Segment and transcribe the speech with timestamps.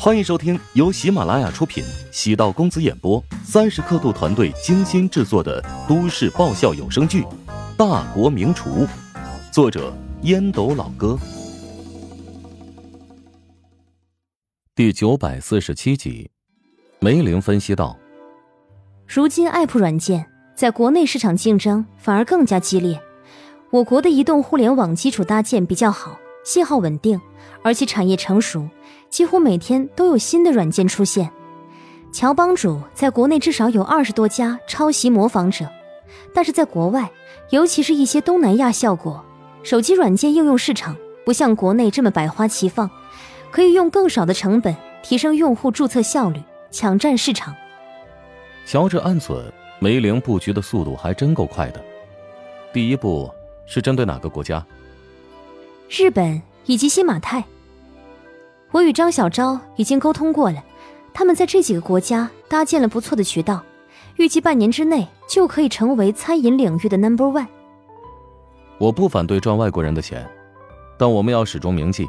[0.00, 7.22] 欢迎收听由喜马拉雅出品、喜道公子演播、三十刻度团队精心制作的都市爆笑有声剧
[7.76, 8.86] 《大国名厨》，
[9.52, 9.92] 作者
[10.22, 11.18] 烟斗老哥，
[14.76, 16.30] 第九百四十七集。
[17.00, 17.98] 梅玲分析道
[19.04, 20.24] ：“如今 App 软件
[20.54, 23.00] 在国内市场竞争反而更加激烈，
[23.72, 27.20] 我国的移动互联网基础搭建比较好，信号稳定，
[27.62, 28.68] 而且产业成熟。”
[29.10, 31.30] 几乎每天都有新的软件出现，
[32.12, 35.66] 乔帮主在国内至少有二十多家抄袭模仿者，
[36.34, 37.10] 但是在国外，
[37.48, 39.24] 尤其是一些东南亚效果，
[39.62, 42.90] 手机软件应用市场不像国内这么百花齐放，
[43.50, 46.38] 可以用更少的成本提升用户注册效率，
[46.70, 47.54] 抢占市场。
[48.66, 49.42] 乔治暗忖，
[49.78, 51.82] 梅玲布局的速度还真够快的。
[52.74, 53.32] 第一步
[53.64, 54.62] 是针对哪个国家？
[55.88, 57.42] 日本以及新马泰。
[58.72, 60.62] 我与张小昭已经沟通过了，
[61.14, 63.62] 他们在这几个国家搭建了不错的渠道，
[64.16, 67.46] 预计半年之内就可以成为餐饮领域的 Number One。
[68.76, 70.28] 我不反对赚外国人的钱，
[70.98, 72.06] 但我们要始终铭记，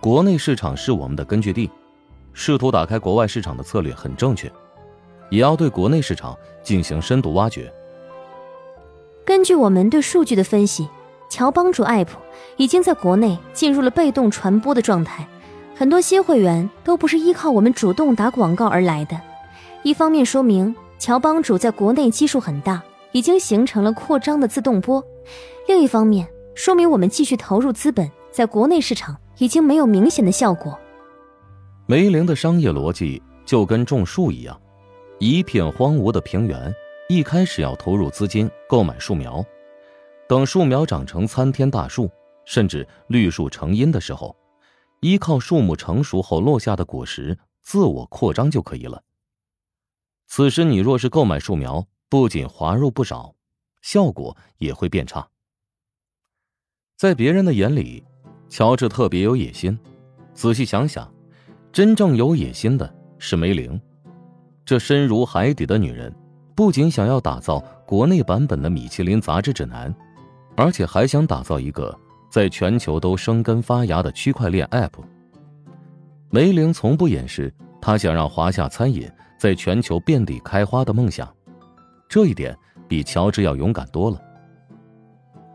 [0.00, 1.70] 国内市场是我们的根据地，
[2.32, 4.50] 试图打开国外市场的策略很正确，
[5.28, 7.70] 也要对国内市场进行深度挖掘。
[9.26, 10.88] 根据我们对数据的分析，
[11.28, 12.08] 乔帮主 App
[12.56, 15.28] 已经在国内进入了被动传播的状态。
[15.74, 19.20] 很多新会员都不是依靠我们主动打广告而来的，
[19.84, 25.00] 一方面说明乔帮主在国内基数很大，已经形成了扩张的自动波；
[25.68, 30.76] 另一方面说明我们继续投入资本在国内市场已经没有明显的效果。
[31.86, 34.60] 梅林的商业逻辑就跟种树一样，
[35.20, 36.74] 一片荒芜的平原，
[37.08, 39.44] 一开始要投入资金购买树苗，
[40.28, 42.10] 等树苗长成参天大树，
[42.44, 44.36] 甚至绿树成荫的时候。
[45.00, 49.00] 依靠树木成熟后落下的果实自我扩张就可以了。
[50.26, 53.32] 此时你若是购买树苗，不仅滑入不少，
[53.80, 55.26] 效果也会变差。
[56.96, 58.04] 在别人的眼里，
[58.48, 59.78] 乔治特别有野心。
[60.34, 61.10] 仔细想想，
[61.72, 63.80] 真正有野心的是梅玲。
[64.64, 66.12] 这深如海底的女人，
[66.56, 69.94] 不仅想要打造国内版本的米其林杂志指南，
[70.58, 71.96] 而且还想打造一个。
[72.30, 74.90] 在全球都生根发芽的区块链 App，
[76.28, 81.26] 梅玲从不掩饰她想让华夏餐饮在全球遍地开花的梦想，
[82.06, 82.54] 这一点
[82.86, 84.20] 比乔治要勇敢多了。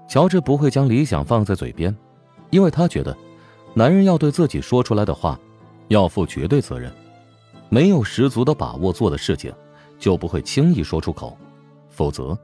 [0.09, 1.95] 乔治不会将理想放在嘴边，
[2.49, 3.15] 因为他觉得，
[3.75, 5.39] 男人要对自己说出来的话，
[5.89, 6.91] 要负绝对责任，
[7.69, 9.53] 没有十足的把握做的事情，
[9.99, 11.37] 就不会轻易说出口，
[11.91, 12.35] 否则，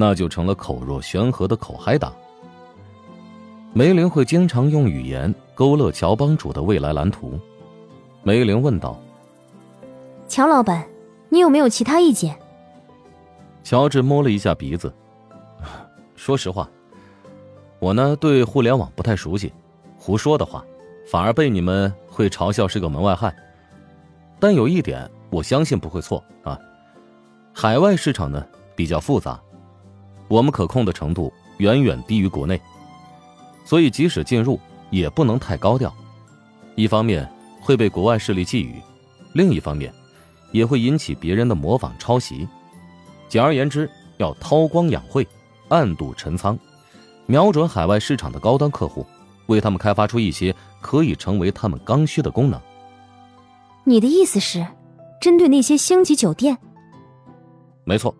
[0.00, 2.14] 那就成了口若悬河的口嗨党。
[3.72, 7.36] 梅玲会经常用语言勾勒乔帮主的未来蓝图。
[8.22, 8.96] 梅玲问道
[10.28, 10.86] ：“乔老板，
[11.28, 12.38] 你有没有其他意见？”
[13.64, 14.94] 乔治摸了一下鼻子，
[16.14, 16.70] 说实话，
[17.80, 19.52] 我呢对互联网不太熟悉，
[19.98, 20.64] 胡说的话，
[21.10, 23.34] 反而被你们会嘲笑是个门外汉。
[24.38, 26.56] 但有一点，我相信不会错啊，
[27.52, 29.38] 海外市场呢比较复杂，
[30.28, 32.60] 我们可控的程度远远低于国内。
[33.64, 34.58] 所以，即使进入，
[34.90, 35.92] 也不能太高调。
[36.74, 37.28] 一方面
[37.60, 38.74] 会被国外势力觊觎，
[39.34, 39.92] 另一方面
[40.52, 42.48] 也会引起别人的模仿抄袭。
[43.28, 45.26] 简而言之，要韬光养晦，
[45.68, 46.58] 暗度陈仓，
[47.26, 49.04] 瞄准海外市场的高端客户，
[49.46, 52.58] 为他们开发出一些可以成为他们刚需的功能。
[53.84, 54.66] 你的意思是，
[55.20, 56.56] 针对那些星级酒店？
[57.84, 58.14] 没错，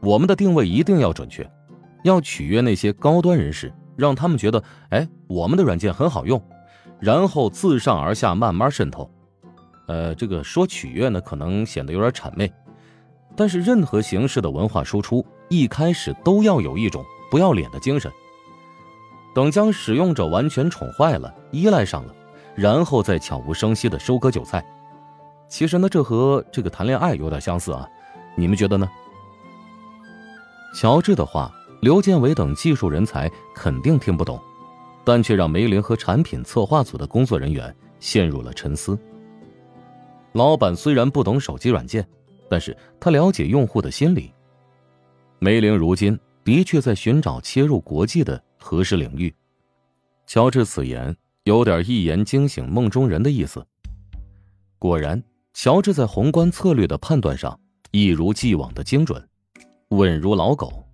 [0.00, 1.48] 我们的定位一定要准确，
[2.04, 3.72] 要取悦那些高端人士。
[3.96, 6.40] 让他们觉得，哎，我们的软件很好用，
[7.00, 9.10] 然后自上而下慢慢渗透。
[9.88, 12.48] 呃，这个说取悦呢，可能显得有点谄媚，
[13.34, 18.08] 但是任何形式的文化输出，一开始都要有一种不要脸的精神。
[19.34, 22.14] 等将使用者完全宠坏了、依赖上了，
[22.54, 24.64] 然后再悄无声息的收割韭菜。
[25.48, 27.84] 其实呢，这和这个谈恋爱有点相似啊，
[28.36, 28.88] 你们觉得呢？
[30.74, 31.54] 乔治的话。
[31.80, 34.36] 刘建伟等技术人才肯定听不懂，
[35.04, 38.98] 但却让梅林和产品策划组的工作人员陷入了沉思。
[40.32, 42.04] 老板虽然不懂手机软件，
[42.50, 44.34] 但是他了解用户的心理。
[45.38, 49.32] 梅林如今的确在寻找切入国际的合适领域。
[50.26, 53.64] 乔治此言有点一言惊醒梦中人的意思。
[54.80, 55.22] 果然，
[55.54, 57.56] 乔治在宏观策略的判断上
[57.92, 59.24] 一如既往的精准，
[59.90, 60.84] 稳如老狗。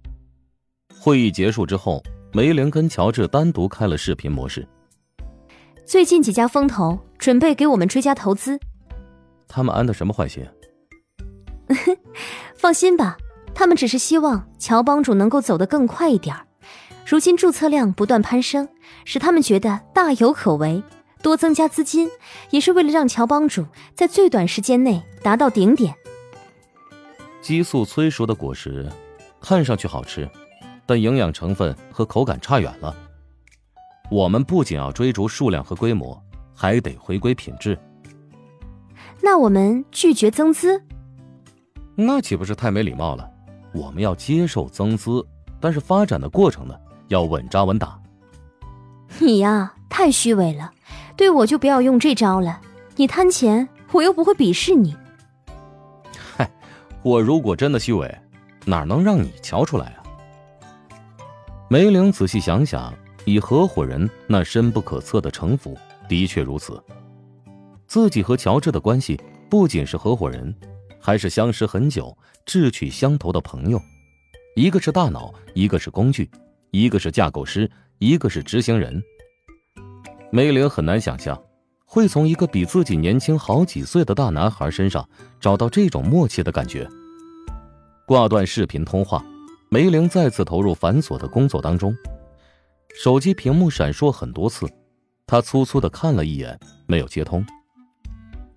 [1.01, 2.01] 会议结束之后，
[2.33, 4.67] 梅玲跟乔治单独开了视频模式。
[5.85, 8.59] 最近几家风投准备给我们追加投资，
[9.49, 10.47] 他们安的什么坏心？
[12.55, 13.17] 放心吧，
[13.53, 16.37] 他们只是希望乔帮主能够走得更快一点
[17.05, 18.69] 如今注册量不断攀升，
[19.05, 20.83] 使他们觉得大有可为。
[21.21, 22.11] 多增加资金，
[22.51, 25.95] 也是为了让乔帮主在最短时间内达到顶点。
[27.45, 28.91] 激素催熟的果实，
[29.39, 30.27] 看上去好吃，
[30.87, 32.97] 但营养成分和口感差远了。
[34.11, 36.19] 我们不仅要追逐数量和规模，
[36.55, 37.79] 还得回归品质。
[39.21, 40.83] 那我们拒绝增资？
[41.95, 43.31] 那岂不是太没礼貌了？
[43.75, 45.23] 我们要接受增资，
[45.61, 46.75] 但是发展的过程呢，
[47.09, 48.01] 要稳扎稳打。
[49.19, 50.73] 你呀，太虚伪了。
[51.15, 52.59] 对我就不要用这招了。
[52.97, 54.97] 你贪钱，我又不会鄙视你。
[57.05, 58.19] 我如果真的虚伪，
[58.65, 60.03] 哪能让你瞧出来啊？
[61.69, 62.95] 梅玲仔细想想，
[63.27, 65.77] 以合伙人那深不可测的城府，
[66.09, 66.83] 的确如此。
[67.87, 69.21] 自己和乔治的关系
[69.51, 70.55] 不仅是合伙人，
[70.99, 72.17] 还是相识很久、
[72.47, 73.79] 志趣相投的朋友。
[74.57, 76.25] 一个是大脑，一个是工具；
[76.71, 79.03] 一个是架构师，一个是执行人。
[80.33, 81.39] 梅玲很难想象，
[81.95, 85.09] 会从一个比自己年轻好几岁的大男孩身上
[85.39, 86.89] 找到这种默契的感觉。
[88.05, 89.25] 挂断视频通话，
[89.69, 91.95] 梅玲再次投入繁琐的工作当中。
[92.97, 94.69] 手机屏幕闪烁很多次，
[95.25, 96.59] 她粗粗的看了一眼，
[96.89, 97.47] 没有接通。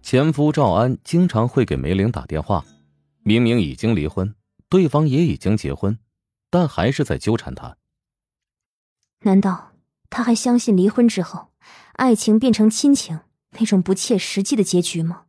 [0.01, 2.65] 前夫赵安经常会给梅玲打电话，
[3.21, 4.33] 明明已经离婚，
[4.67, 5.99] 对方也已经结婚，
[6.49, 7.77] 但还是在纠缠她。
[9.21, 9.73] 难道
[10.09, 11.49] 他还相信离婚之后？
[11.93, 13.19] 爱情变成亲情
[13.59, 15.23] 那种不切实际的结局吗？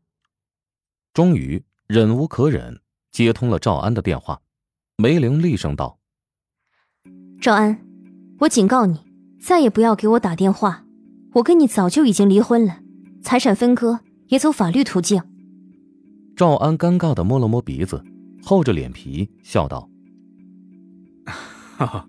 [1.13, 2.81] 终于忍无可忍，
[3.11, 4.41] 接通了赵安的电话。
[4.97, 5.99] 梅玲厉声道
[7.41, 7.79] ：“赵安，
[8.41, 9.01] 我警告你，
[9.41, 10.85] 再也不要给我打电话。
[11.35, 12.81] 我跟你早就已经离婚了，
[13.23, 15.23] 财产分割也走法律途径。”
[16.37, 18.05] 赵安尴尬的摸了摸鼻子，
[18.43, 19.89] 厚着脸皮笑道
[21.77, 22.09] ：“哈哈，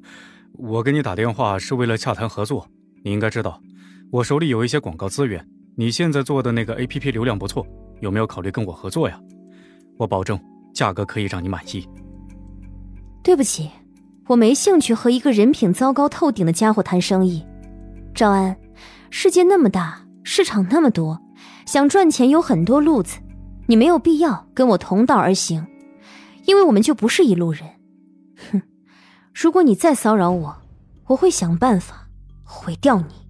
[0.53, 2.67] 我给你打电话是为了洽谈合作，
[3.03, 3.61] 你应该知道。”
[4.11, 5.47] 我手里有一些广告资源，
[5.79, 7.65] 你现在做的那个 A P P 流量不错，
[8.01, 9.17] 有没有考虑跟我合作呀？
[9.97, 10.37] 我保证
[10.73, 11.87] 价格可以让你满意。
[13.23, 13.71] 对不起，
[14.27, 17.45] 我没兴趣和一个人品糟糕透顶的家伙谈生意。
[18.13, 18.59] 赵安，
[19.09, 21.17] 世界那么大，市场那么多，
[21.65, 23.17] 想赚钱有很多路子，
[23.65, 25.65] 你没有必要跟我同道而行，
[26.43, 27.63] 因为我们就不是一路人。
[28.51, 28.61] 哼，
[29.33, 30.57] 如果你再骚扰我，
[31.05, 32.09] 我会想办法
[32.43, 33.28] 毁掉你。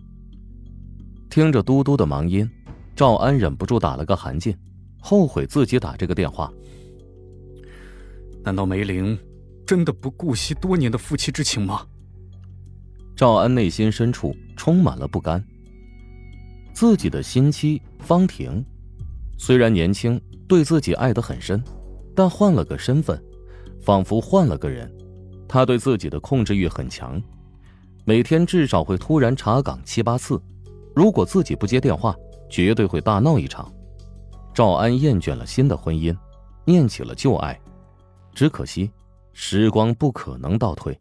[1.29, 2.49] 听着嘟嘟的忙音，
[2.95, 4.55] 赵安忍不住打了个寒噤，
[4.99, 6.51] 后悔自己打这个电话。
[8.43, 9.17] 难道梅玲
[9.65, 11.85] 真的不顾惜多年的夫妻之情吗？
[13.15, 15.43] 赵安内心深处充满了不甘。
[16.73, 18.65] 自己的新妻方婷，
[19.37, 21.63] 虽然年轻，对自己爱得很深，
[22.15, 23.21] 但换了个身份，
[23.81, 24.91] 仿佛换了个人。
[25.47, 27.21] 他对自己的控制欲很强，
[28.05, 30.41] 每天至少会突然查岗七八次。
[30.99, 32.13] 如果自己不接电话，
[32.49, 33.73] 绝对会大闹一场。
[34.53, 36.13] 赵安厌倦了新的婚姻，
[36.65, 37.57] 念起了旧爱，
[38.33, 38.91] 只可惜
[39.31, 40.99] 时光不可能倒退。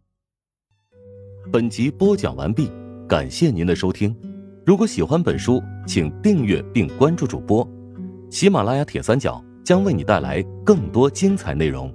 [1.50, 2.70] 本集播讲完毕，
[3.08, 4.16] 感谢您的收听。
[4.64, 7.68] 如果喜欢本书，请订阅并关注主播。
[8.30, 11.92] 喜马拉雅铁三角将为你带来更多精彩内容。